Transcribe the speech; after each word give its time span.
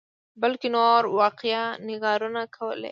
بلکې 0.41 0.67
نورو 0.75 1.07
واقعه 1.19 1.63
نګارانو 1.87 2.41
کولې. 2.55 2.79